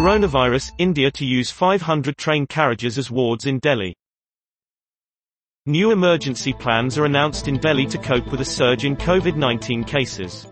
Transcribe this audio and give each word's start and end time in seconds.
Coronavirus, 0.00 0.72
India 0.78 1.10
to 1.10 1.26
use 1.26 1.50
500 1.50 2.16
train 2.16 2.46
carriages 2.46 2.96
as 2.96 3.10
wards 3.10 3.44
in 3.44 3.58
Delhi. 3.58 3.94
New 5.66 5.90
emergency 5.90 6.54
plans 6.54 6.96
are 6.96 7.04
announced 7.04 7.48
in 7.48 7.58
Delhi 7.58 7.84
to 7.84 7.98
cope 7.98 8.26
with 8.28 8.40
a 8.40 8.44
surge 8.46 8.86
in 8.86 8.96
COVID-19 8.96 9.86
cases. 9.86 10.46